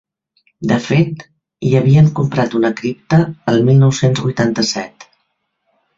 [0.71, 1.25] De fet,
[1.67, 3.19] hi havien comprat una cripta
[3.53, 5.07] el mil nou-cents vuitanta-set.